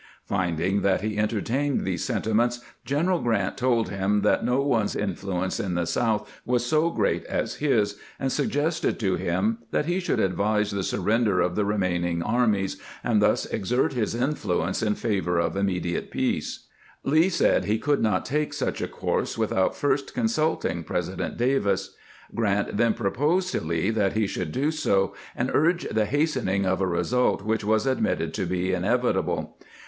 Finding 0.25 0.81
that 0.81 1.01
he 1.01 1.15
enter 1.15 1.41
tained 1.41 1.83
these 1.83 2.03
sentiments. 2.03 2.59
General 2.85 3.19
Grant 3.21 3.55
told 3.55 3.89
him 3.89 4.21
that 4.21 4.43
no 4.43 4.59
one's 4.63 4.95
influence 4.95 5.59
in 5.59 5.75
the 5.75 5.85
South 5.85 6.41
was 6.43 6.65
so 6.65 6.89
great 6.89 7.23
as 7.25 7.57
his, 7.57 7.97
and 8.19 8.31
suggested 8.31 8.99
to 8.99 9.15
him 9.15 9.59
that 9.69 9.85
he 9.85 9.99
should 9.99 10.19
advise 10.19 10.71
the 10.71 10.81
surrender 10.81 11.39
of 11.39 11.55
the 11.55 11.65
remaining 11.65 12.23
armies, 12.23 12.81
and 13.03 13.21
thus 13.21 13.45
exert 13.53 13.93
his 13.93 14.15
influence 14.15 14.81
in 14.81 14.93
grant's 14.95 15.01
final 15.03 15.21
conference 15.21 15.37
with 15.37 15.53
lee 15.53 15.89
491 15.91 16.01
favor 16.01 16.01
of 16.01 16.11
immediate 16.11 16.11
peace. 16.11 16.67
Lee 17.03 17.29
said 17.29 17.65
he 17.65 17.77
could 17.77 18.01
not 18.01 18.25
take 18.25 18.53
sucli 18.53 18.81
a 18.81 18.87
course 18.87 19.37
witliout 19.37 19.75
first 19.75 20.15
consulting 20.15 20.83
President 20.83 21.37
Davis. 21.37 21.93
Grant 22.33 22.75
then 22.77 22.95
proposed 22.95 23.51
to 23.51 23.63
Lee 23.63 23.91
that 23.91 24.13
he 24.13 24.25
should 24.25 24.51
do 24.51 24.71
so, 24.71 25.13
and 25.35 25.51
urge 25.53 25.87
the 25.89 26.05
hastening 26.05 26.65
of 26.65 26.81
a 26.81 26.87
result 26.87 27.43
which 27.43 27.63
was 27.63 27.85
admitted 27.85 28.33
to 28.33 28.47
be 28.47 28.73
inevitable. 28.73 29.59